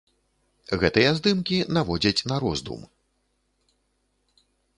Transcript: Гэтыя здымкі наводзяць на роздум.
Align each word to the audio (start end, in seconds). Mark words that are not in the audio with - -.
Гэтыя 0.83 1.11
здымкі 1.19 1.57
наводзяць 1.75 2.25
на 2.33 2.41
роздум. 2.45 2.81